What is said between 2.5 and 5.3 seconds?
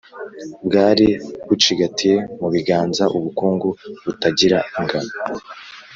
biganza ubukungu butagira ingano.